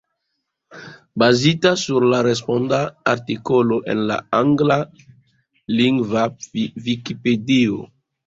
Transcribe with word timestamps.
Bazita 1.23 1.71
sur 1.81 2.05
la 2.13 2.21
responda 2.27 2.79
artikolo 3.11 3.77
en 3.93 4.01
la 4.13 4.17
anglalingva 4.39 6.25
Vikipedio. 6.89 7.79